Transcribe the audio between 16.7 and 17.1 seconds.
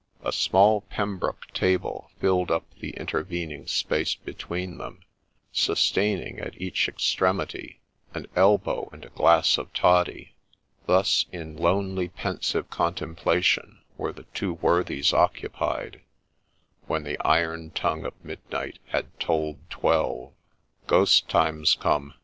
when